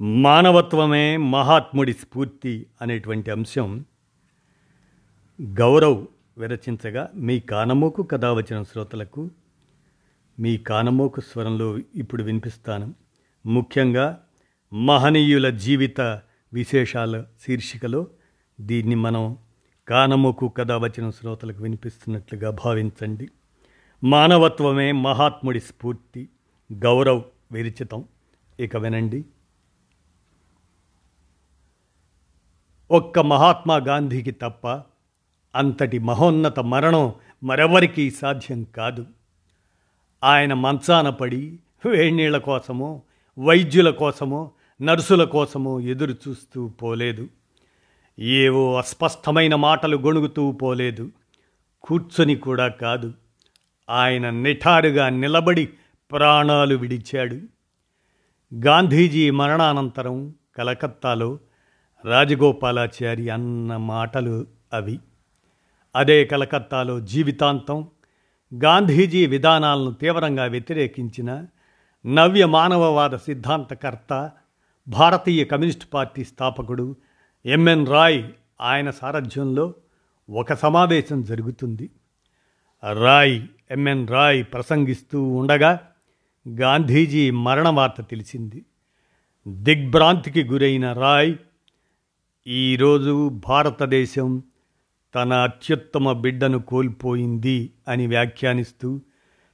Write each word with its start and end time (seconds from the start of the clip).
మానవత్వమే 0.00 1.16
మహాత్ముడి 1.16 1.92
స్ఫూర్తి 1.92 2.66
అనేటువంటి 2.82 3.30
అంశం 3.30 3.84
గౌరవ్ 5.42 6.06
విరచించగా 6.38 7.10
మీ 7.14 7.40
కానమోకు 7.40 8.02
కథ 8.02 8.24
వచ్చిన 8.24 8.62
శ్రోతలకు 8.62 9.30
మీ 10.40 10.56
కానమోకు 10.56 11.20
స్వరంలో 11.20 11.78
ఇప్పుడు 11.94 12.22
వినిపిస్తాను. 12.22 12.94
ముఖ్యంగా 13.46 14.20
మహనీయుల 14.72 15.50
జీవిత 15.50 16.00
విశేషాల 16.52 17.24
శీర్షికలో 17.46 18.06
దీన్ని 18.60 18.94
మనం 18.94 19.36
కానమోకు 19.88 20.48
కథ 20.48 20.72
వచ్చిన 20.72 21.10
శ్రోతలకు 21.10 21.62
వినిపిస్తున్నట్లుగా 21.62 22.50
భావించండి. 22.50 23.28
మానవత్వమే 24.04 24.92
మహాత్ముడి 24.92 25.60
స్ఫూర్తి 25.60 26.28
గౌరవ్ 26.72 27.22
విరచితం. 27.52 28.04
ఇక 28.60 28.76
వినండి. 28.76 29.24
ఒక్క 32.90 33.18
మహాత్మా 33.18 33.76
గాంధీకి 33.76 34.30
తప్ప 34.30 34.68
అంతటి 35.54 35.98
మహోన్నత 35.98 36.60
మరణం 36.60 37.14
మరెవరికీ 37.44 38.10
సాధ్యం 38.10 38.64
కాదు. 38.64 39.06
ఆయన 40.24 40.54
మంచాన 40.54 41.10
పడి 41.10 41.58
వేణీళ్ళ 41.86 42.38
కోసమో 42.38 43.02
వైద్యుల 43.38 43.90
కోసమో 43.90 44.50
నర్సుల 44.82 45.24
కోసమో 45.24 45.80
ఎదురు 45.80 46.14
చూస్తూ 46.28 46.68
పోలేదు. 46.68 47.28
ఏవో 48.18 48.76
అస్పష్టమైన 48.76 49.54
మాటలు 49.54 49.96
గొణుగుతూ 49.96 50.52
పోలేదు. 50.52 51.10
కూర్చొని 51.82 52.34
కూడా 52.34 52.68
కాదు. 52.68 53.12
ఆయన 53.90 54.30
నిఠారుగా 54.30 55.08
నిలబడి 55.08 55.68
ప్రాణాలు 56.12 56.76
విడిచాడు. 56.76 57.40
గాంధీజీ 58.66 59.30
మరణానంతరం 59.30 60.34
కలకత్తాలో 60.56 61.38
రాజగోపాలాచారి 62.04 63.30
అన్న 63.30 63.76
మాటలు 63.76 64.46
అవి. 64.72 64.98
అదే 65.96 66.24
కలకత్తాలో 66.24 67.00
జీవితాంతం 67.00 67.88
గాంధీజీ 68.64 69.26
విధానాలను 69.26 69.92
తీవ్రంగా 69.92 70.44
వ్యతిరేకించిన 70.44 71.46
నవ్య 72.06 72.46
మానవవాద 72.46 73.16
సిద్ధాంతకర్త 73.16 74.30
భారతీయ 74.88 75.44
కమ్యూనిస్ట్ 75.44 75.94
పార్టీ 75.94 76.24
స్థాపకుడు 76.24 76.96
ఎంఎన్ 77.46 77.86
రాయ్ 77.86 78.24
ఆయన 78.60 78.90
సారథ్యంలో 78.90 79.74
ఒక 80.30 80.52
సమావేశం 80.52 81.22
జరుగుతుంది. 81.22 81.90
రాయ్ 82.92 83.42
ఎంఎన్ 83.70 84.08
రాయ్ 84.08 84.44
ప్రసంగిస్తూ 84.44 85.22
ఉండగా 85.22 85.80
గాంధీజీ 86.48 87.30
మరణ 87.30 87.68
వార్త 87.68 88.00
తెలిసింది. 88.10 88.64
దిగ్భ్రాంతికి 89.48 90.44
గురైన 90.44 90.92
రాయ్ 90.92 91.34
ఈరోజు 92.50 93.28
భారతదేశం 93.28 94.42
తన 95.14 95.32
అత్యుత్తమ 95.32 96.12
బిడ్డను 96.12 96.58
కోల్పోయింది 96.58 97.70
అని 97.88 98.06
వ్యాఖ్యానిస్తూ 98.06 99.00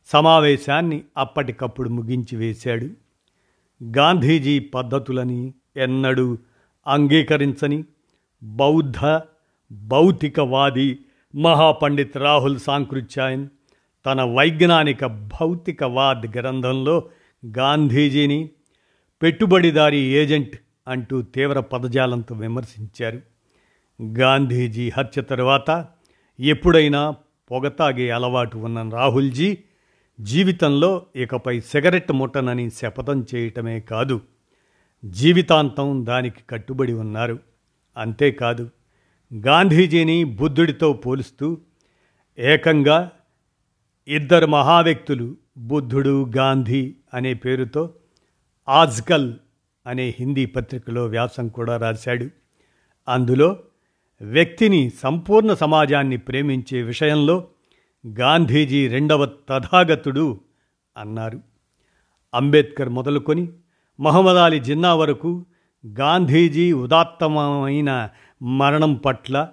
సమావేశాన్ని 0.07 1.03
అప్పటికప్పుడు 1.17 1.89
ముగించి 1.89 2.37
వేశాడు. 2.37 2.91
గాంధీజీ 3.97 4.59
పద్ధతులని 4.59 5.55
ఎన్నడూ 5.77 6.39
అంగీకరించని 6.87 7.85
బౌద్ధ 8.43 9.21
భౌతికవాది 9.73 10.99
మహాపండిత్ 11.35 12.17
రాహుల్ 12.17 12.59
సాంకృత్యాయన్ 12.59 13.49
తన 14.07 14.23
వైజ్ఞానిక 14.23 15.07
భౌతికవాద్ 15.07 16.37
గ్రంథంలో 16.37 17.09
గాంధీజీని 17.47 18.51
పెట్టుబడిదారీ 19.23 19.99
ఏజెంట్ 19.99 20.57
అంటూ 20.89 21.23
తీవ్ర 21.23 21.61
పదజాలంతో 21.61 22.35
విమర్శించారు. 22.35 23.21
గాంధీజీ 24.03 24.91
హత్య 24.91 25.23
తరువాత 25.23 25.87
ఎప్పుడైనా 26.41 27.11
పొగతాగే 27.51 28.11
అలవాటు 28.11 28.59
ఉన్న 28.59 28.89
రాహుల్జీ 28.89 29.59
జీవితంలో 30.21 31.07
ఇకపై 31.17 31.61
సిగరెట్ 31.61 32.13
ముట్టనని 32.13 32.71
శపథం 32.71 33.27
చేయటమే 33.35 33.81
కాదు 33.81 34.21
జీవితాంతం 35.05 36.07
దానికి 36.07 36.41
కట్టుబడి 36.51 36.93
ఉన్నారు. 36.93 37.39
అంతేకాదు 37.97 38.71
గాంధీజీని 39.35 40.25
బుద్ధుడితో 40.25 40.93
పోలుస్తూ 40.93 41.59
ఏకంగా 42.39 43.11
ఇద్దరు 44.09 44.47
మహావ్యక్తులు 44.47 45.37
బుద్ధుడు 45.59 46.31
గాంధీ 46.37 46.95
అనే 47.15 47.35
పేరుతో 47.35 47.95
ఆజ్కల్ 48.69 49.35
అనే 49.87 50.15
హిందీ 50.19 50.47
పత్రికలో 50.47 51.07
వ్యాసం 51.07 51.49
కూడా 51.49 51.77
రాశాడు. 51.77 52.29
అందులో 53.09 53.59
వ్యక్తిని 54.21 54.91
సంపూర్ణ 54.91 55.55
సమాజాన్ని 55.55 56.17
ప్రేమించే 56.17 56.83
విషయంలో 56.83 57.49
గాంధీజీ 58.07 58.89
రెండవ 58.89 59.27
తథాగతుడు 59.27 60.41
అన్నారు. 60.97 61.41
అంబేద్కర్ 62.35 62.89
మొదలుకొని 62.89 63.49
మహమ్మద్ 64.01 64.37
అలీ 64.37 64.61
జిన్నా 64.61 64.95
వరకు 64.95 65.47
గాంధీజీ 65.87 66.73
ఉదాత్తమైన 66.73 68.09
మరణం 68.43 68.95
పట్ల 68.95 69.49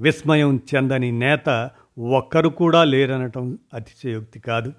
విస్మయం 0.00 0.60
చెందని 0.74 1.12
నేత 1.12 1.70
ఒక్కరు 1.98 2.48
కూడా 2.48 2.84
లేరనటం 2.84 3.58
అతిశయోక్తి 3.74 4.40
కాదు. 4.40 4.72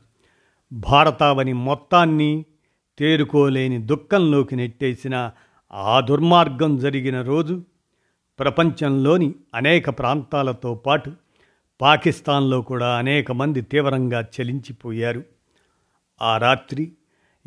భారతావని 0.74 1.54
మొత్తాన్ని 1.54 2.46
తేరుకోలేని 3.00 3.78
దుఃఖంలోకి 3.78 4.56
నెట్టేసిన 4.56 5.32
ఆ 5.74 6.00
దుర్మార్గం 6.00 6.78
జరిగిన 6.78 7.22
రోజు 7.22 7.64
ప్రపంచంలోని 8.40 9.34
అనేక 9.56 9.90
ప్రాంతాలతో 9.90 10.76
పాటు 10.76 11.12
పాకిస్తాన్లో 11.82 12.62
కూడా 12.62 12.98
అనేక 12.98 13.32
మంది 13.32 13.62
తీవ్రంగా 13.62 14.22
చలించిపోయారు. 14.22 15.24
ఆ 16.22 16.38
రాత్రి 16.38 16.92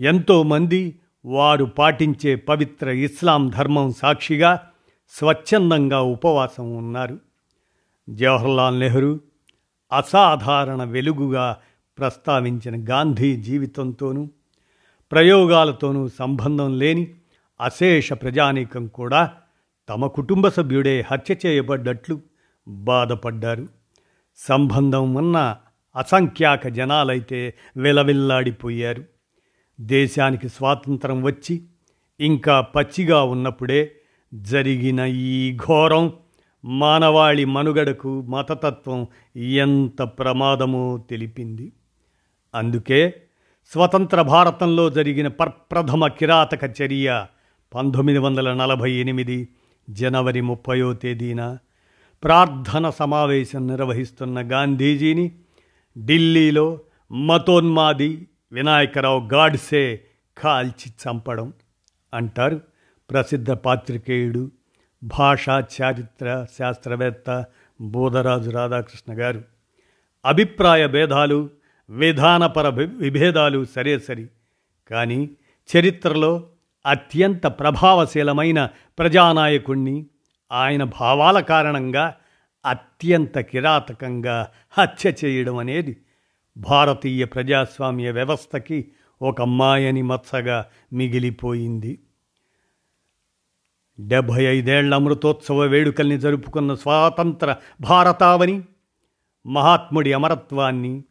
ఎంతోమంది 0.00 0.98
వారు 1.24 1.64
పాటించే 1.64 2.36
పవిత్ర 2.36 2.88
ఇస్లాం 2.90 3.48
ధర్మం 3.48 3.92
సాక్షిగా 3.92 4.68
స్వచ్ఛందంగా 5.10 6.00
ఉపవాసం 6.00 6.76
ఉన్నారు. 6.76 7.18
జవహర్లాల్ 8.10 8.80
నెహ్రూ 8.80 9.20
అసాధారణ 9.92 10.84
వెలుగుగా 10.84 11.56
ప్రస్తావించిన 11.98 12.90
గాంధీ 12.90 13.36
జీవితంతోనూ 13.36 14.28
ప్రయోగాలతోనూ 15.12 16.08
సంబంధం 16.08 16.78
లేని 16.78 17.14
అశేష 17.60 18.12
ప్రజానీకం 18.12 18.86
కూడా 18.86 19.32
తమ 19.88 20.06
కుటుంబ 20.06 20.48
సభ్యుడే 20.48 21.04
హత్య 21.10 21.36
చేయబడ్డట్లు 21.46 22.20
బాధపడ్డారు. 22.68 23.68
సంబంధం 24.36 25.14
ఉన్న 25.14 25.56
అసంఖ్యాక 25.96 26.68
జనాలైతే 26.68 27.54
విలవిల్లాడిపోయారు. 27.76 29.04
దేశానికి 29.80 30.48
స్వాతంత్రం 30.48 31.22
వచ్చి 31.22 31.62
ఇంకా 32.20 32.60
పచ్చిగా 32.60 33.22
ఉన్నప్పుడే 33.22 33.92
జరిగిన 34.34 35.00
ఈ 35.00 35.56
ఘోరం 35.56 36.12
మానవాళి 36.64 37.44
మనుగడకు 37.44 38.22
మతతత్వం 38.22 39.06
ఎంత 39.38 40.02
ప్రమాదమో 40.02 41.04
తెలిపింది. 41.10 41.72
అందుకే 42.54 43.22
స్వతంత్ర 43.72 44.22
భారతంలో 44.22 44.90
జరిగిన 44.90 45.28
ప్రప్రథమ 45.28 46.06
కిరాతక 46.06 46.82
చర్య 46.82 47.26
పంతొమ్మిది 47.74 48.18
వందల 48.18 48.52
నలభై 48.52 48.90
ఎనిమిది 48.92 49.48
జనవరి 49.90 50.40
ముప్పయో 50.40 50.92
తేదీన 50.92 51.58
ప్రార్థన 52.24 52.90
సమావేశం 52.90 53.66
నిర్వహిస్తున్న 53.66 54.52
గాంధీజీని 54.52 55.32
ఢిల్లీలో 55.98 56.78
మతోన్మాది 57.12 58.28
వినాయకరావు 58.52 59.28
గాడ్సే 59.32 60.00
కాల్చి 60.38 60.92
చంపడం 61.02 61.52
అంటారు 62.14 62.60
ప్రసిద్ధ 63.10 63.50
పాత్రికేయుడు 63.50 64.50
భాషా 65.04 65.58
చారిత్ర 65.58 66.46
శాస్త్రవేత్త 66.58 67.44
బోధరాజు 67.80 68.50
రాధాకృష్ణ 68.50 69.22
గారు. 69.22 69.42
అభిప్రాయ 70.24 70.86
భేదాలు 70.86 71.50
విధానపర 71.90 72.68
విభేదాలు 72.84 73.64
సరే 73.64 73.98
సరి. 73.98 74.26
కానీ 74.90 75.30
చరిత్రలో 75.76 76.46
అత్యంత 76.86 77.46
ప్రభావశీలమైన 77.46 78.68
ప్రజానాయకుణ్ణి 78.98 80.06
ఆయన 80.52 80.84
భావాల 80.84 81.40
కారణంగా 81.40 82.14
అత్యంత 82.66 83.38
కిరాతకంగా 83.38 84.48
హత్య 84.78 85.12
చేయడం 85.24 85.56
అనేది 85.56 85.96
భారతీయ 86.56 87.24
ప్రజాస్వామ్య 87.24 88.10
వ్యవస్థకి 88.10 88.88
ఒక 89.22 89.42
మాయని 89.42 90.02
మత్సగా 90.02 90.66
మిగిలిపోయింది. 90.92 91.98
డెబ్భై 94.00 94.44
ఐదేళ్ళ 94.44 94.94
అమృతోత్సవ 94.94 95.60
వేడుకల్ని 95.60 96.18
జరుపుకున్న 96.18 96.74
స్వాతంత్ర 96.74 97.56
భారతావని 97.80 98.62
మహాత్ముడి 99.46 100.12
అమరత్వాన్ని 100.12 101.04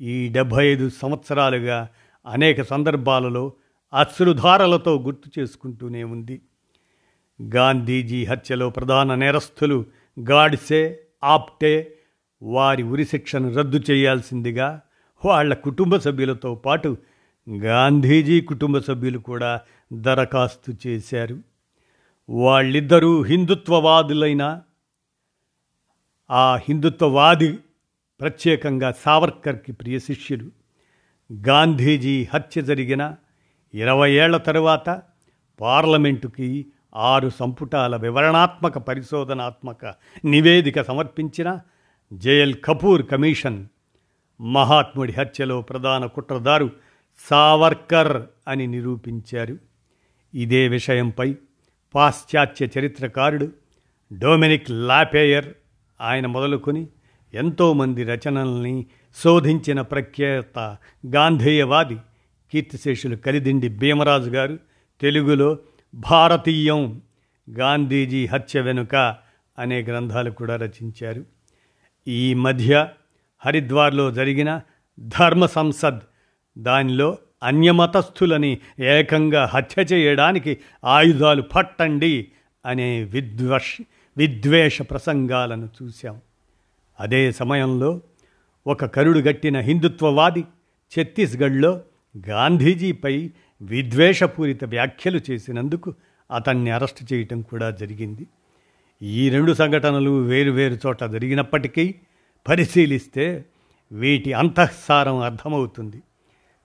ఈ 0.00 0.28
డెబ్భై 0.28 0.66
ఐదు 0.66 0.90
సంవత్సరాలుగా 0.90 1.88
అనేక 2.26 2.62
సందర్భాలలో 2.62 3.52
అశ్రుధారలతో 3.94 4.98
గుర్తు 4.98 5.40
చేసుకుంటూనే 5.40 6.04
ఉంది. 6.04 6.42
గాంధీజీ 7.42 8.24
హత్యలో 8.24 8.70
ప్రధాన 8.70 9.14
నేరస్థులు 9.14 9.84
గాడ్సే 10.20 11.00
ఆప్టే 11.24 11.98
వారి 12.42 12.82
ఉరిశిక్షను 12.82 13.54
రద్దు 13.54 13.80
చేయాల్సిందిగా 13.90 14.80
వాళ్ళ 15.24 15.54
కుటుంబ 15.54 15.96
సభ్యులతో 15.96 16.54
పాటు 16.54 16.96
గాంధీజీ 17.50 18.40
కుటుంబ 18.40 18.78
సభ్యులు 18.78 19.18
కూడా 19.18 19.60
దరఖాస్తు 19.92 20.74
చేశారు. 20.86 21.38
వాళ్ళిద్దరూ 22.28 23.22
హిందుత్వవాదులైన 23.22 24.62
ఆ 26.30 26.56
హిందుత్వవాది 26.56 27.58
ప్రత్యేకంగా 28.20 28.92
సావర్కర్కి 28.92 29.72
ప్రియ 29.72 29.98
శిష్యులు 29.98 30.50
గాంధీజీ 31.32 32.28
హత్య 32.34 32.62
జరిగిన 32.62 33.14
ఇరవై 33.74 34.12
ఏళ్ళ 34.12 34.36
తరువాత 34.36 35.02
పార్లమెంటుకి 35.60 36.66
ఆరు 36.96 37.28
సంపుటాల 37.28 37.96
వివరణాత్మక 37.96 38.78
పరిశోధనాత్మక 38.78 39.94
నివేదిక 40.24 40.82
సమర్పించిన 40.82 41.60
జయల్ 42.12 42.54
కపూర్ 42.64 43.06
కమిషన్ 43.06 43.66
మహాత్ముడి 44.40 45.12
హత్యలో 45.12 45.60
ప్రధాన 45.60 46.06
కుట్రదారు 46.06 46.70
సావర్కర్ 47.18 48.22
అని 48.48 48.66
నిరూపించారు. 48.66 49.58
ఇదే 50.34 50.68
విషయంపై 50.68 51.36
పాశ్చాత్య 51.94 52.68
చరిత్రకారుడు 52.78 53.52
డొమినిక్ 54.12 54.70
లాపేయర్ 54.70 55.48
ఆయన 56.00 56.26
మొదలుకొని 56.26 56.88
ఎంతోమంది 57.36 58.04
రచనల్ని 58.04 58.86
శోధించిన 59.24 59.80
ప్రఖ్యాత 59.80 60.76
గాంధేయవాది 61.06 61.96
కీర్తిశేషులు 62.52 63.16
కలిదిండి 63.16 63.68
భీమరాజు 63.68 64.30
గారు 64.30 64.58
తెలుగులో 65.00 65.58
భారతీయం 65.94 67.02
గాంధీజీ 67.50 68.26
హత్య 68.26 68.60
వెనుక 68.60 69.16
అనే 69.58 69.82
గ్రంథాలు 69.82 70.30
కూడా 70.30 70.56
రచించారు. 70.56 71.24
ఈ 72.08 72.34
మధ్య 72.34 72.88
హరిద్వార్లో 73.46 74.10
జరిగిన 74.10 74.60
ధర్మ 75.00 75.46
సంసద్ 75.46 76.00
దానిలో 76.58 77.18
అన్యమతస్థులని 77.42 78.58
ఏకంగా 78.80 79.44
హత్య 79.44 79.82
చేయడానికి 79.82 80.58
ఆయుధాలు 80.84 81.42
పట్టండి 81.42 82.28
అనే 82.66 83.04
విద్వష్ 83.04 83.82
విద్వేష 84.16 84.82
ప్రసంగాలను 84.82 85.68
చూశాం. 85.82 86.20
అదే 87.00 87.32
సమయంలో 87.32 88.00
ఒక 88.66 88.84
కరుడు 88.84 89.18
గట్టిన 89.18 89.58
హిందుత్వవాది 89.58 90.44
ఛత్తీస్గఢ్లో 90.92 91.80
గాంధీజీపై 92.28 93.30
విద్వేషపూరిత 93.62 94.64
వ్యాఖ్యలు 94.64 95.20
చేసినందుకు 95.30 95.94
అతన్ని 96.30 96.70
అరెస్ట్ 96.70 97.12
చేయటం 97.12 97.42
కూడా 97.42 97.70
జరిగింది. 97.70 98.26
ఈ 99.02 99.28
రెండు 99.28 99.52
సంఘటనలు 99.52 100.22
వేరువేరు 100.22 100.78
చోట 100.86 101.04
జరిగినప్పటికీ 101.04 101.94
పరిశీలిస్తే 102.48 103.44
వీటి 103.92 104.32
అంతఃసారం 104.32 105.18
అర్థమవుతుంది. 105.18 106.02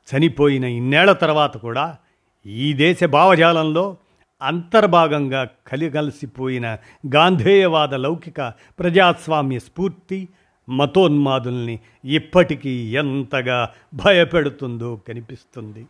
చనిపోయిన 0.08 0.64
ఇన్నేళ్ళ 0.64 1.12
తర్వాత 1.12 1.58
కూడా 1.58 1.98
ఈ 2.46 2.74
దేశ 2.74 3.04
భావజాలంలో 3.04 3.98
అంతర్భాగంగా 4.42 5.48
కలిగలిసిపోయిన 5.68 6.78
గాంధేయవాద 7.16 7.94
లౌకిక 7.94 8.54
ప్రజాస్వామ్య 8.80 9.60
స్ఫూర్తి 9.60 10.28
మతోన్మాదుల్ని 10.70 11.80
ఇప్పటికీ 12.06 12.70
ఎంతగా 12.70 13.70
భయపెడుతుందో 13.94 15.00
కనిపిస్తుంది. 15.08 15.86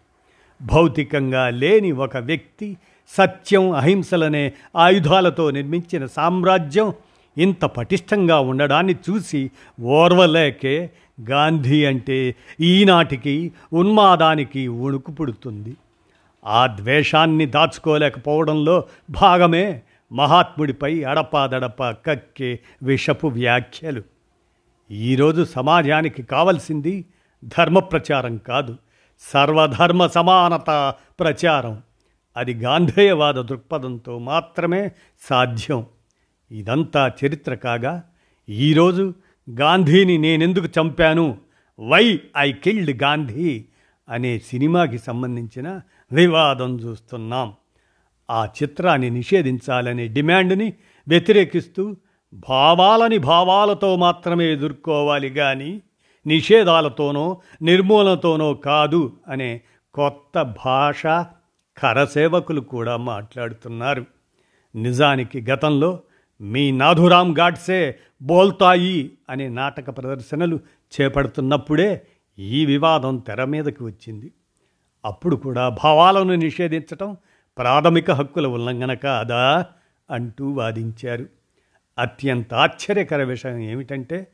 భౌతికంగా 0.62 1.50
లేని 1.50 1.92
ఒక 1.92 2.18
వ్యక్తి 2.18 2.77
సత్యం 3.09 3.71
అహింసలనే 3.71 4.54
ఆయుధాలతో 4.75 5.51
నిర్మించిన 5.51 6.06
సామ్రాజ్యం 6.06 6.94
ఇంత 7.38 7.65
పటిష్టంగా 7.65 8.39
ఉండడాన్ని 8.39 8.95
చూసి 9.09 9.51
ఓర్వలేకే 9.81 10.89
గాంధీ 11.30 11.86
అంటే 11.86 12.36
ఈనాటికి 12.62 13.51
ఉన్మాదానికి 13.74 14.68
వణుకు 14.68 15.12
పుడుతుంది. 15.12 15.74
ఆ 16.45 16.67
ద్వేషాన్ని 16.67 17.45
దాచుకోలేకపోవడంలో 17.45 18.85
భాగమే 19.09 19.81
మహాత్ముడిపై 20.11 21.03
అడపాదడప 21.03 21.83
కక్కే 21.83 22.59
విషపు 22.83 23.27
వ్యాఖ్యలు. 23.27 24.03
ఈరోజు 24.91 25.43
సమాజానికి 25.43 26.23
కావలసింది 26.23 27.05
ధర్మ 27.43 27.79
ప్రచారం 27.79 28.38
కాదు 28.38 28.77
సర్వధర్మ 29.19 30.07
సమానత 30.07 30.95
ప్రచారం. 31.19 31.81
అది 32.38 32.53
గాంధేయవాద 32.53 33.33
దృక్పథంతో 33.33 34.19
మాత్రమే 34.19 34.91
సాధ్యం. 35.29 35.85
ఇదంతా 36.51 37.11
చరిత్ర 37.25 37.55
కాగా 37.55 38.03
ఈరోజు 38.49 39.13
గాంధీని 39.49 40.17
నేనెందుకు 40.17 40.65
చంపాను? 40.65 41.37
వై 41.79 42.19
ఐ 42.37 42.51
కిల్డ్ 42.51 43.03
గాంధీ 43.03 43.65
అనే 44.09 44.39
సినిమాకి 44.39 44.97
సంబంధించిన 44.97 45.81
వివాదం 46.11 46.79
చూస్తున్నాం. 46.79 47.53
ఆ 48.31 48.45
చిత్రాన్ని 48.45 49.09
నిషేధించాలనే 49.09 50.07
డిమాండ్ని 50.07 50.73
వ్యతిరేకిస్తూ 51.07 51.95
భావాలని 52.33 53.17
భావాలతో 53.17 53.95
మాత్రమే 53.95 54.53
ఎదుర్కోవాలి 54.53 55.29
కానీ 55.29 55.81
నిషేధాలతోనో 56.27 57.41
నిర్మూలనతోనో 57.61 58.53
కాదు 58.53 59.13
అనే 59.27 59.61
కొత్త 59.93 60.41
భాష 60.65 61.03
కరసేవకులు 61.77 62.61
కూడా 62.61 62.97
మాట్లాడుతున్నారు. 62.97 64.05
నిజానికి 64.75 65.41
గతంలో 65.41 65.99
మీ 66.41 66.71
నాథురామ్ 66.71 67.37
గాడ్సే 67.37 67.95
బోల్తాయి 68.21 69.11
అనే 69.30 69.47
నాటక 69.47 69.97
ప్రదర్శనలు 69.97 70.59
చేపడుతున్నప్పుడే 70.94 72.01
ఈ 72.39 72.65
వివాదం 72.65 73.18
తెర 73.18 73.44
మీదకి 73.44 73.83
వచ్చింది. 73.83 74.31
అప్పుడు 75.05 75.35
కూడా 75.35 75.69
భావాలను 75.69 76.35
నిషేధించటం 76.35 77.17
ప్రాథమిక 77.57 78.11
హక్కుల 78.11 78.47
ఉల్లంఘన 78.47 78.93
కాదా 78.93 79.65
అంటూ 80.11 80.51
వాదించారు. 80.51 81.25
అత్యంత 81.99 82.53
ఆశ్చర్యకర 82.53 83.23
విషయం 83.23 83.57
ఏమిటంటే 83.57 84.27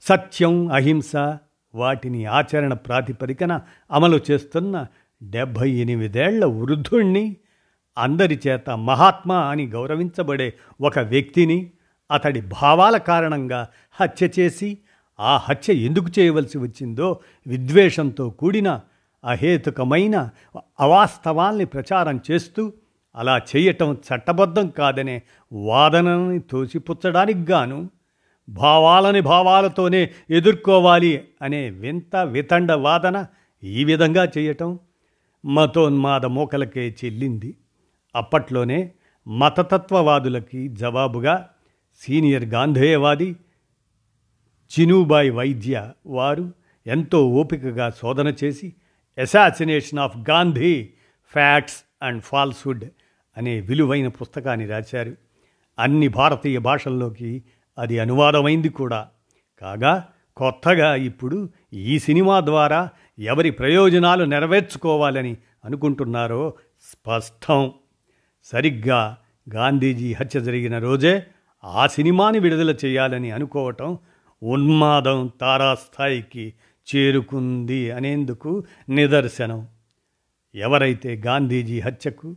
సత్యం 0.00 0.72
అహింస 0.72 1.16
వాటిని 1.74 2.24
ఆచరణ 2.24 2.72
ప్రాతిపదికన 2.72 3.60
అమలు 3.90 4.20
చేస్తున్న 4.30 4.86
డెబ్భై 5.22 5.70
ఎనిమిదేళ్ళ 5.70 6.44
వృద్ధుణ్ణి 6.44 7.36
అందరి 7.98 8.40
చేత 8.46 8.70
మహాత్మా 8.70 9.50
అని 9.50 9.66
గౌరవించబడే 9.66 10.52
ఒక 10.80 10.98
వ్యక్తిని 10.98 11.70
అతడి 12.10 12.40
భావాల 12.40 12.96
కారణంగా 12.96 13.68
హత్య 13.92 14.28
చేసి 14.38 14.78
ఆ 15.20 15.36
హత్య 15.36 15.72
ఎందుకు 15.72 16.10
చేయవలసి 16.18 16.58
వచ్చిందో 16.58 17.20
విద్వేషంతో 17.46 18.30
కూడిన 18.30 18.80
అహేతుకమైన 19.24 20.30
అవాస్తవాల్ని 20.80 21.64
ప్రచారం 21.64 22.20
చేస్తూ 22.30 22.72
అలా 23.16 23.40
చేయటం 23.56 23.94
చట్టబద్ధం 23.94 24.68
కాదనే 24.68 25.22
వాదనని 25.52 26.40
తోసిపుచ్చడానికి 26.40 27.52
గాను 27.52 27.90
భావాలని 28.48 29.20
భావాలతోనే 29.20 30.10
ఎదుర్కోవాలి 30.30 31.24
అనే 31.42 31.70
వింత 31.70 32.16
వితండ 32.16 32.72
వాదన 32.72 33.26
ఈ 33.64 33.84
విధంగా 33.84 34.28
చేయటం 34.38 34.78
మతోన్మాద 35.44 36.26
మూకలకే 36.26 36.96
చెల్లింది. 37.04 37.56
అప్పట్లోనే 38.16 38.92
మతతత్వవాదులకి 39.26 40.68
జవాబుగా 40.68 41.48
సీనియర్ 42.00 42.44
గాంధేయవాది 42.44 43.36
చినూబాయి 44.72 45.30
వైద్య 45.30 45.90
వారు 46.06 46.52
ఎంతో 46.86 47.28
ఓపికగా 47.28 47.90
శోధన 47.90 48.34
చేసి 48.44 48.72
assassination 49.18 49.98
of 49.98 50.16
Gandhi 50.30 50.90
facts 51.32 51.84
and 52.02 52.22
falsehood 52.22 52.84
అనే 53.36 53.60
విలువైన 53.60 54.08
పుస్తకాన్ని 54.08 54.66
రాశారు. 54.66 55.16
అన్ని 55.78 56.08
భారతీయ 56.08 56.58
భాషల్లోకి 56.58 57.42
అది 57.78 57.98
అనువాదమైంది 57.98 58.68
కూడా. 58.68 59.08
కాగా 59.60 60.08
కొత్తగా 60.36 60.94
ఇప్పుడు 60.94 61.48
ఈ 61.72 61.98
సినిమా 61.98 62.40
ద్వారా 62.40 62.88
ఎవరి 63.18 63.50
ప్రయోజనాలు 63.50 64.24
నెరవేర్చుకోవాలని 64.24 65.36
అనుకుంటున్నారో 65.64 66.54
స్పష్టం. 66.82 67.72
సరిగ్గా 68.44 69.16
గాంధీజీ 69.54 70.12
హత్య 70.12 70.40
జరిగిన 70.40 70.78
రోజే 70.78 71.26
ఆ 71.64 71.86
సినిమాని 71.86 72.38
విడుదల 72.38 72.70
చేయాలని 72.70 73.30
అనుకోవటం 73.30 73.98
ఉన్మాదం 74.42 75.30
తారాస్థాయికి 75.40 76.54
చేరుకుంది 76.88 77.90
అనేందుకు 77.90 78.64
నిదర్శనం. 78.88 79.68
ఎవరైతే 80.54 81.22
గాంధీజీ 81.26 81.80
హత్యకు 81.80 82.36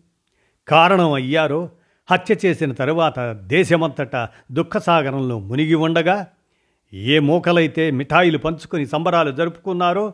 కారణం 0.68 1.12
అయ్యారో 1.12 1.70
హత్య 2.12 2.36
చేసిన 2.46 2.72
తరువాత 2.72 3.20
దేశమంతటా 3.44 4.30
దుఃఖసాగరంలో 4.52 5.40
మునిగి 5.40 5.76
ఉండగా 5.76 6.28
ఏ 6.94 7.20
మూకలైతే 7.20 7.92
మిఠాయిలు 7.92 8.38
పంచుకొని 8.38 8.86
సంబరాలు 8.86 9.32
జరుపుకున్నారో 9.32 10.14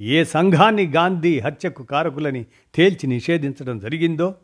ఏ 0.00 0.24
సంఘాన్ని 0.24 0.86
గాంధీ 0.86 1.38
హత్యకు 1.40 1.82
కారకులని 1.82 2.46
తేల్చి 2.74 3.06
నిషేధించడం 3.06 3.78
జరిగిందో 3.78 4.34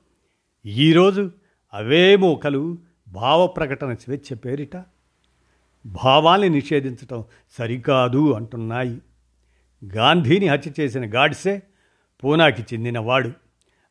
ఈరోజు 0.66 1.30
అవే 1.74 2.16
మూకలు 2.16 2.78
భావ 3.08 3.46
ప్రకటన 3.46 3.94
స్వేచ్ఛ 3.94 4.38
పేరిట 4.38 4.76
భావాల్ని 5.86 6.48
నిషేధించటం 6.48 7.24
సరికాదు 7.58 8.32
అంటున్నాయి. 8.32 8.98
గాంధీని 9.94 10.48
హత్య 10.48 10.70
చేసిన 10.80 11.14
గాడ్సే 11.14 11.62
పూనాకి 12.24 12.62
చెందినవాడు. 12.62 13.30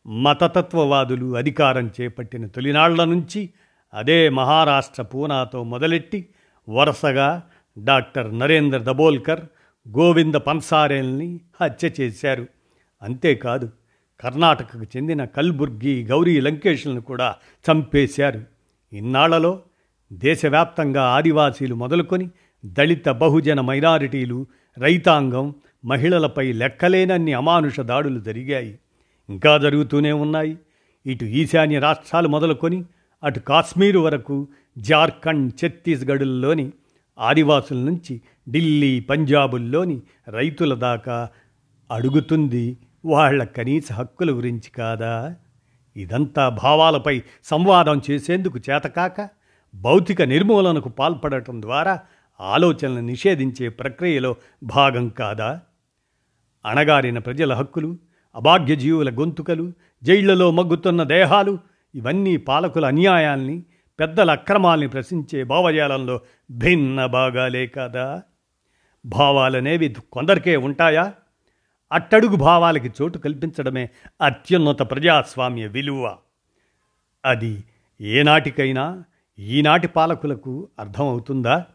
మతతత్వవాదులు 0.07 1.35
అధికారం 1.35 1.91
చేపట్టిన 2.01 2.47
తొలినాళ్ళ 2.47 3.03
నుంచి 3.03 3.49
అదే 3.93 4.29
మహారాష్ట్ర 4.29 5.03
పూనాతో 5.03 5.63
మొదలెట్టి 5.63 6.27
వరుసగా 6.69 7.43
డాక్టర్ 7.77 8.39
నరేంద్ర 8.39 8.77
దబోల్కర్ 8.77 9.41
గోవింద 9.97 10.35
పన్సారేల్ని 10.35 11.39
హత్య 11.61 11.89
చేశారు. 12.01 12.47
అంతేకాదు 13.01 13.69
కర్ణాటకకు 14.19 14.83
చెందిన 14.97 15.25
కల్బుర్గి 15.25 16.05
గౌరీ 16.05 16.41
లంకేష్లను 16.41 17.01
కూడా 17.01 17.35
చంపేశారు. 17.71 18.41
ఇన్నాళ్ళలో 18.93 19.61
దేశవ్యాప్తంగా 20.13 21.03
ఆదివాసీలు 21.03 21.75
మొదలుకొని 21.75 22.29
దళిత 22.65 23.09
బహుజన 23.09 23.61
మైనారిటీలు 23.61 24.45
రైతాంగం 24.77 25.53
మహిళలపై 25.85 26.51
లెక్కలేనన్ని 26.51 27.33
అమానుష 27.33 27.79
దాడులు 27.79 28.19
జరిగాయి. 28.19 28.79
ఇంకా 29.29 29.57
జరుగుతూనే 29.57 30.11
ఉన్నాయి. 30.11 30.57
ఇటు 31.05 31.25
ఈశాన్య 31.25 31.79
రాష్ట్రాలు 31.79 32.27
మొదలుకొని 32.27 32.83
అటు 33.23 33.39
కాశ్మీరు 33.39 33.99
వరకు 33.99 34.47
జార్ఖండ్ 34.77 35.65
ఛత్తీస్గఢ్లోని 35.65 36.71
ఆదివాసుల 37.19 37.77
నుంచి 37.77 38.21
ఢిల్లీ 38.49 38.99
పంజాబుల్లోని 38.99 40.01
రైతుల 40.27 40.73
దాకా 40.73 41.29
అడుగుతుంది 41.91 42.77
వాళ్ళ 43.05 43.43
కనీస 43.43 43.93
హక్కుల 43.93 44.31
గురించి 44.31 44.71
కాదా? 44.71 45.35
ఇదంతా 45.97 46.49
భావాలపై 46.49 47.21
సంవాదం 47.43 48.01
చేసేందుకు 48.11 48.59
చేతకాక 48.69 49.29
భౌతిక 49.75 50.21
నిర్మూలనకు 50.21 50.89
పాల్పడటం 50.89 51.61
ద్వారా 51.61 51.99
ఆలోచనలు 52.41 52.99
నిషేధించే 52.99 53.69
ప్రక్రియలో 53.69 54.35
భాగం 54.63 55.09
కాదా? 55.09 55.61
అణగారిన 56.65 57.19
ప్రజల 57.19 57.53
హక్కులు 57.53 57.97
అభాగ్య 58.35 58.75
జీవుల 58.75 59.09
గొంతుకలు 59.09 59.73
జైళ్ళలో 60.03 60.51
మగ్గుతున్న 60.51 61.03
దేహాలు 61.03 61.59
ఇవన్నీ 61.95 62.37
పాలకుల 62.37 62.85
అన్యాయాల్ని 62.85 63.63
పెద్దల 63.99 64.31
అక్రమాల్ని 64.31 64.87
ప్రశ్నించే 64.87 65.43
భావజాలంలో 65.43 66.21
భిన్న 66.51 67.05
భాగాలే 67.05 67.67
కదా? 67.67 68.23
భావాలనేవి 69.05 69.95
కొందరికే 70.11 70.55
ఉంటాయా? 70.55 71.13
అట్టడుగు 71.91 72.35
భావాలకి 72.35 72.91
చోటు 73.01 73.17
కల్పించడమే 73.17 73.89
అత్యున్నత 74.21 74.79
ప్రజాస్వామ్య 74.79 75.67
విలువ. 75.67 76.17
అది 77.25 77.63
ఏనాటికైనా 78.01 79.03
ఈనాటి 79.39 79.87
పాలకులకు 79.87 80.69
అర్థమవుతుందా? 80.79 81.65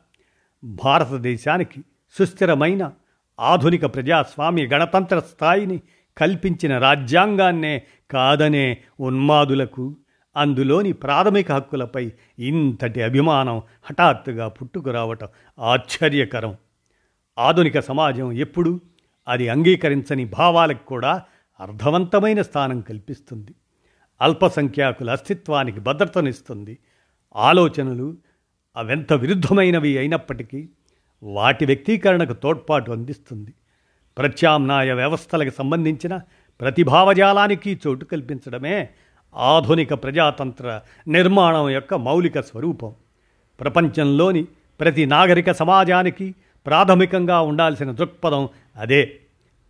భారతదేశానికి 0.64 1.84
సుస్థిరమైన 2.18 2.92
ఆధునిక 3.40 3.86
ప్రజాస్వామ్య 3.86 4.66
గణతంత్ర 4.66 5.18
స్థాయిని 5.18 5.80
కల్పించిన 6.18 6.78
రాజ్యాంగాన్నే 6.78 7.82
కాదనే 8.10 8.78
ఉన్మాదులకు 9.00 9.96
అందులోని 10.36 10.92
ప్రాథమిక 10.92 11.52
హక్కులపై 11.52 12.12
ఇంతటి 12.38 13.02
అభిమానం 13.02 13.62
హఠాత్తుగా 13.82 14.48
పుట్టుకురావటం 14.48 15.28
ఆశ్చర్యకరం. 15.58 16.56
ఆధునిక 17.38 17.80
సమాజం 17.80 18.32
ఎప్పుడు 18.32 18.80
అది 19.28 19.48
అంగీకరించని 19.48 20.24
భావాలకు 20.24 20.86
కూడా 20.86 21.22
అర్థవంతమైన 21.60 22.42
స్థానం 22.42 22.80
కల్పిస్తుంది. 22.80 23.54
అల్పసంఖ్యాకుల 24.20 25.10
అస్తిత్వానికి 25.10 25.80
భద్రతనిస్తుంది. 25.80 26.78
ఆలోచనలు 27.36 28.16
అవెంత 28.76 29.12
విరుద్ధమైనవి 29.12 29.98
అయినప్పటికీ 29.98 30.68
వాటి 31.22 31.66
వ్యక్తీకరణకు 31.66 32.32
తోడ్పాటు 32.32 32.90
అందిస్తుంది. 32.92 33.54
ప్రత్యామ్నాయ 34.18 34.92
వ్యవస్థలకు 34.92 35.54
సంబంధించిన 35.56 36.20
ప్రతిభావజాలానికి 36.60 37.80
చోటు 37.86 38.04
కల్పించడమే 38.04 38.88
ఆధునిక 39.36 39.94
ప్రజాతంత్ర 39.94 40.80
నిర్మాణం 41.08 41.70
యొక్క 41.70 41.94
మౌలిక 41.94 42.40
స్వరూపం. 42.40 42.94
ప్రపంచంలోని 43.60 44.46
ప్రతి 44.80 45.06
నాగరిక 45.06 45.52
సమాజానికి 45.52 46.34
ప్రాథమికంగా 46.66 47.40
ఉండాల్సిన 47.40 47.90
దృక్పథం 47.90 48.48
అదే. 48.76 49.16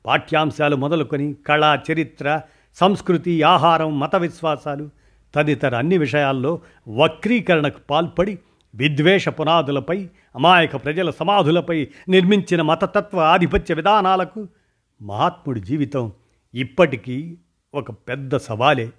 పాఠ్యాంశాలు 0.06 0.76
మొదలుకొని 0.76 1.34
కళ 1.46 1.78
చరిత్ర 1.92 2.40
సంస్కృతి 2.74 3.42
ఆహారం 3.42 4.00
మత 4.00 4.16
విశ్వాసాలు 4.16 4.90
తదితర 5.34 5.76
అన్ని 5.76 5.98
విషయాల్లో 5.98 6.60
వక్రీకరణకు 6.88 7.78
పాల్పడి 7.90 8.38
విద్వేష 8.74 9.28
పునాదులపై 9.28 10.08
అమాయక 10.34 10.76
ప్రజల 10.76 11.10
సమాధులపై 11.10 11.88
నిర్మించిన 12.08 12.62
మతతత్వ 12.62 13.20
ఆధిపత్య 13.20 13.74
విధానాలకు 13.74 14.48
మహాత్ముడి 15.02 15.60
జీవితం 15.60 16.12
ఇప్పటికీ 16.54 17.36
ఒక 17.74 17.90
పెద్ద 17.90 18.36
సవాలే. 18.36 18.92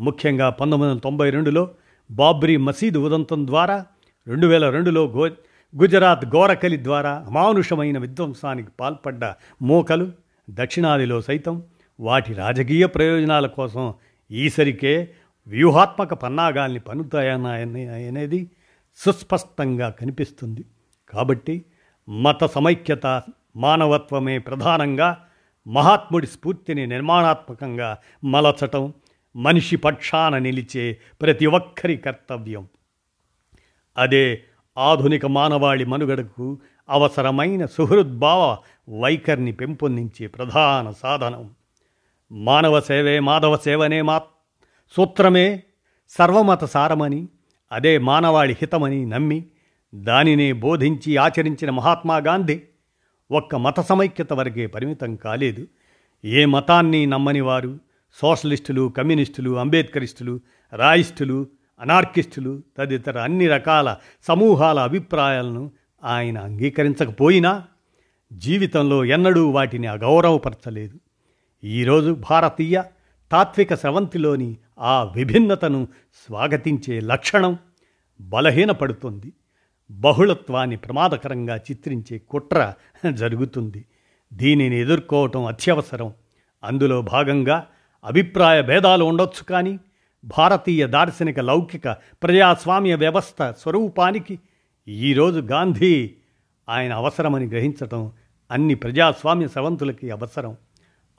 ముఖ్యంగా 0.00 0.50
పంతొమ్మిది 0.50 0.90
వందల 0.90 1.02
తొంభై 1.02 1.30
రెండులో 1.30 1.70
బాబ్రీ 2.10 2.56
మసీదు 2.56 2.98
ఉదంతం 2.98 3.46
ద్వారా 3.46 3.86
రెండు 4.26 4.46
వేల 4.46 4.70
రెండులో 4.70 5.06
గో 5.06 5.30
గుజరాత్ 5.74 6.24
గోరకలి 6.24 6.84
ద్వారా 6.84 7.24
అమానుషమైన 7.26 7.98
విధ్వంసానికి 7.98 8.68
పాల్పడ్డ 8.80 9.34
మూకలు 9.62 10.12
దక్షిణాదిలో 10.50 11.20
సైతం 11.20 11.62
వాటి 12.00 12.34
రాజకీయ 12.34 12.86
ప్రయోజనాల 12.86 13.46
కోసం 13.46 13.94
ఈసరికే 14.30 15.08
వ్యూహాత్మక 15.46 16.14
పన్నాగాల్ని 16.14 16.80
పన్నుతాయన్న 16.80 17.46
అనేది 17.46 18.50
సుస్పష్టంగా 18.98 19.88
కనిపిస్తుంది. 19.90 20.64
కాబట్టి 21.10 21.64
మత 22.08 22.44
సమైక్యత 22.44 23.22
మానవత్వమే 23.56 24.38
ప్రధానంగా 24.38 25.24
మహాత్ముడి 25.66 26.26
స్ఫూర్తిని 26.26 26.86
నిర్మాణాత్మకంగా 26.86 27.98
మలచటం 28.24 28.92
మనిషి 29.36 29.76
పక్షాన 29.76 30.38
నిలిచే 30.38 30.98
ప్రతి 31.20 31.46
ఒక్కరి 31.46 31.96
కర్తవ్యం. 31.96 32.68
అదే 33.98 34.44
ఆధునిక 34.78 35.26
మానవాళి 35.26 35.84
మనుగడకు 35.84 36.58
అవసరమైన 36.88 37.66
సుహృద్భావ 37.66 38.56
వైఖరిని 39.00 39.52
పెంపొందించే 39.52 40.26
ప్రధాన 40.26 40.90
సాధనం. 40.90 41.54
మానవ 42.32 42.80
సేవే 42.80 43.20
మాధవ 43.20 43.56
సేవనే 43.56 44.02
మా 44.02 44.22
సూత్రమే 44.90 45.62
సర్వమత 46.08 46.64
సారమని 46.64 47.28
అదే 47.72 47.98
మానవాళి 47.98 48.52
హితమని 48.52 49.06
నమ్మి 49.06 49.44
దానినే 49.94 50.52
బోధించి 50.52 51.16
ఆచరించిన 51.16 51.70
మహాత్మాగాంధీ 51.70 52.60
ఒక్క 53.30 53.56
మత 53.56 53.80
సమైక్యత 53.80 54.32
వరకే 54.32 54.66
పరిమితం 54.66 55.16
కాలేదు. 55.16 55.66
ఏ 56.24 56.44
మతాన్ని 56.44 57.06
నమ్మని 57.06 57.40
వారు? 57.40 57.78
సోషలిస్టులు 58.14 58.92
కమ్యూనిస్టులు 58.96 59.58
అంబేద్కరిస్టులు 59.58 60.40
రాయిస్టులు 60.72 61.46
అనార్కిస్టులు 61.80 62.62
తదితర 62.78 63.18
అన్ని 63.18 63.48
రకాల 63.48 63.96
సమూహాల 64.28 64.78
అభిప్రాయాలను 64.80 65.72
ఆయన 66.04 66.38
అంగీకరించకపోయినా 66.38 67.64
జీవితంలో 68.32 69.04
ఎన్నడూ 69.04 69.50
వాటిని 69.50 69.86
అగౌరవపరచలేదు. 69.86 70.98
ఈరోజు 71.64 72.16
భారతీయ 72.30 72.82
తాత్విక 73.32 73.74
స్రవంతిలోని 73.74 74.56
ఆ 74.78 75.12
విభిన్నతను 75.16 75.88
స్వాగతించే 76.26 77.00
లక్షణం 77.00 77.58
బలహీనపడుతుంది. 78.20 79.32
బహుళత్వాన్ని 79.90 80.76
ప్రమాదకరంగా 80.76 81.56
చిత్రించే 81.56 82.18
కుట్ర 82.18 82.74
జరుగుతుంది. 83.12 83.84
దీనిని 84.32 84.80
ఎదుర్కోవటం 84.80 85.44
అత్యవసరం. 85.44 86.12
అందులో 86.64 87.02
భాగంగా 87.02 87.66
అభిప్రాయ 88.04 88.62
భేదాలు 88.62 89.04
ఉండొచ్చు 89.04 89.44
కానీ 89.44 89.78
భారతీయ 90.24 90.86
దార్శనిక 90.86 91.40
లౌకిక 91.40 91.88
ప్రజాస్వామ్య 92.22 92.94
వ్యవస్థ 92.94 93.54
స్వరూపానికి 93.58 94.38
ఈరోజు 94.88 95.40
గాంధీ 95.40 96.10
ఆయన 96.68 96.92
అవసరమని 96.92 97.46
గ్రహించటం 97.46 98.12
అన్ని 98.50 98.74
ప్రజాస్వామ్య 98.74 99.48
సవంతులకి 99.48 100.10
అవసరం. 100.10 100.56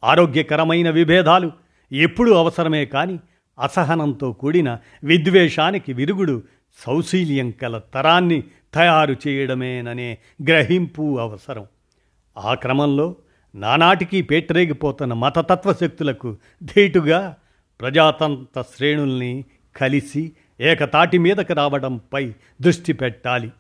ఆరోగ్యకరమైన 0.04 0.90
విభేదాలు 0.90 1.69
ఎప్పుడూ 1.92 2.34
అవసరమే 2.34 2.86
కానీ 2.86 3.20
అసహనంతో 3.60 4.32
కూడిన 4.32 4.78
విద్వేషానికి 5.04 5.94
విరుగుడు 5.94 6.44
సౌశీల్యం 6.86 7.52
కల 7.52 7.78
తరాన్ని 7.78 8.44
తయారు 8.74 9.16
చేయడమేననే 9.28 10.18
గ్రహింపు 10.48 11.20
అవసరం. 11.20 11.66
ఆ 12.38 12.54
క్రమంలో 12.54 13.16
నానాటికి 13.56 14.22
పేటరేగిపోతున్న 14.22 15.14
మతతత్వ 15.14 15.74
శక్తులకు 15.74 16.38
ధీటుగా 16.64 17.36
ప్రజాతంత్ర 17.82 18.62
శ్రేణుల్ని 18.62 19.44
కలిసి 19.76 20.32
ఏకతాటి 20.62 21.18
మీదకి 21.18 21.54
రావడంపై 21.54 22.34
దృష్టి 22.62 22.94
పెట్టాలి. 22.94 23.52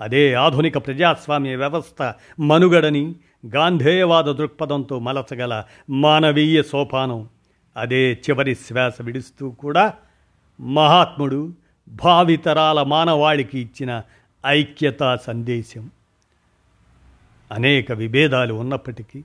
అదే 0.00 0.34
ఆధునిక 0.34 0.86
ప్రజాస్వామ్య 0.86 1.56
వ్యవస్థ 1.56 2.14
మనుగడని 2.40 3.14
గాంధేయవాద 3.46 4.24
దృక్పథంతో 4.24 4.98
మలచగల 4.98 5.64
మానవీయ 5.90 6.62
సోపానం. 6.62 7.28
అదే 7.76 8.12
చివరి 8.12 8.54
శ్వాస 8.54 9.02
విడుస్తూ 9.02 9.50
కూడా 9.50 9.94
మహాత్ముడు 10.60 11.52
భావితరాల 11.88 12.82
మానవాళికి 12.82 13.58
ఇచ్చిన 13.58 14.02
ఐక్యతా 14.46 15.16
సందేశం. 15.16 15.90
అనేక 17.52 17.92
విభేదాలు 17.92 18.54
ఉన్నప్పటికీ 18.54 19.24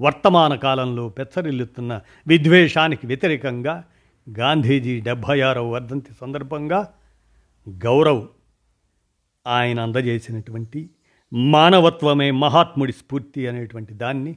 వర్తమాన 0.00 0.54
కాలంలో 0.54 1.08
పెచ్చరిల్లుతున్న 1.08 2.00
విద్వేషానికి 2.26 3.06
వ్యతిరేకంగా 3.06 3.84
గాంధీజీ 4.30 5.00
డెబ్భై 5.00 5.40
ఆరవ 5.40 5.70
వర్ధంతి 5.70 6.10
సందర్భంగా 6.20 6.88
గౌరవ్ 7.68 8.26
ఆయన 9.46 9.80
అందజేసినటువంటి 9.80 10.90
మానవత్వమే 11.32 12.30
మహాత్ముడి 12.30 12.92
స్ఫూర్తి 12.92 13.46
అనేటువంటి 13.46 13.94
దాన్ని 13.94 14.36